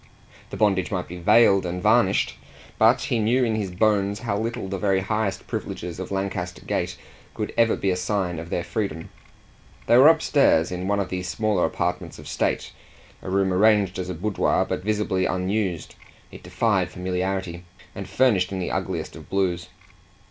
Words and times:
The 0.49 0.57
bondage 0.57 0.89
might 0.89 1.07
be 1.07 1.17
veiled 1.19 1.63
and 1.63 1.79
varnished, 1.79 2.33
but 2.79 3.01
he 3.01 3.19
knew 3.19 3.43
in 3.43 3.53
his 3.53 3.69
bones 3.69 4.21
how 4.21 4.35
little 4.35 4.67
the 4.67 4.79
very 4.79 5.01
highest 5.01 5.45
privileges 5.45 5.99
of 5.99 6.09
Lancaster 6.09 6.65
Gate 6.65 6.97
could 7.35 7.53
ever 7.55 7.75
be 7.75 7.91
a 7.91 7.95
sign 7.95 8.39
of 8.39 8.49
their 8.49 8.63
freedom. 8.63 9.11
They 9.85 9.99
were 9.99 10.07
upstairs, 10.07 10.71
in 10.71 10.87
one 10.87 10.99
of 10.99 11.09
the 11.09 11.21
smaller 11.21 11.65
apartments 11.65 12.17
of 12.17 12.27
state, 12.27 12.71
a 13.21 13.29
room 13.29 13.53
arranged 13.53 13.99
as 13.99 14.09
a 14.09 14.15
boudoir, 14.15 14.65
but 14.65 14.81
visibly 14.83 15.27
unused 15.27 15.93
it 16.31 16.41
defied 16.41 16.89
familiarity 16.89 17.63
and 17.93 18.09
furnished 18.09 18.51
in 18.51 18.57
the 18.57 18.71
ugliest 18.71 19.15
of 19.15 19.29
blues. 19.29 19.67